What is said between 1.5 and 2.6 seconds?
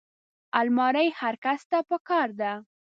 ته پکار ده